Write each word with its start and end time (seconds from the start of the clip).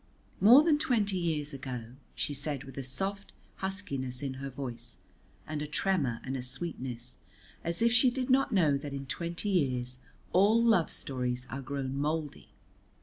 "More 0.39 0.63
than 0.63 0.79
twenty 0.79 1.17
years 1.19 1.53
ago," 1.53 1.93
she 2.15 2.33
said 2.33 2.63
with 2.63 2.75
a 2.75 2.83
soft 2.83 3.33
huskiness 3.57 4.23
in 4.23 4.33
her 4.41 4.49
voice, 4.49 4.97
and 5.45 5.61
a 5.61 5.67
tremor 5.67 6.19
and 6.23 6.35
a 6.35 6.41
sweetness, 6.41 7.19
as 7.63 7.83
if 7.83 7.91
she 7.91 8.09
did 8.09 8.27
not 8.31 8.51
know 8.51 8.77
that 8.79 8.93
in 8.93 9.05
twenty 9.05 9.49
years 9.49 9.99
all 10.33 10.59
love 10.59 10.89
stories 10.89 11.45
are 11.51 11.61
grown 11.61 11.95
mouldy. 11.97 12.49